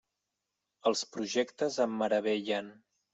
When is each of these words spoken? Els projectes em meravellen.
Els 0.91 1.03
projectes 1.17 1.77
em 1.85 1.93
meravellen. 1.99 2.73